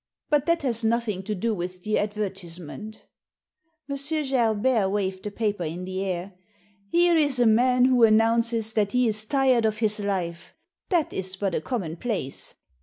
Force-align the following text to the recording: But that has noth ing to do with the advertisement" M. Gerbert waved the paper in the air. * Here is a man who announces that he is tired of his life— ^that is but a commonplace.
But 0.31 0.47
that 0.47 0.63
has 0.63 0.83
noth 0.83 1.07
ing 1.07 1.21
to 1.25 1.35
do 1.35 1.53
with 1.53 1.83
the 1.83 1.99
advertisement" 1.99 3.05
M. 3.87 3.95
Gerbert 4.27 4.89
waved 4.89 5.21
the 5.21 5.29
paper 5.29 5.63
in 5.63 5.85
the 5.85 6.03
air. 6.03 6.33
* 6.63 6.87
Here 6.91 7.15
is 7.15 7.39
a 7.39 7.45
man 7.45 7.85
who 7.85 8.01
announces 8.03 8.73
that 8.73 8.93
he 8.93 9.07
is 9.07 9.23
tired 9.25 9.63
of 9.63 9.77
his 9.77 9.99
life— 9.99 10.55
^that 10.89 11.13
is 11.13 11.35
but 11.35 11.53
a 11.53 11.61
commonplace. 11.61 12.55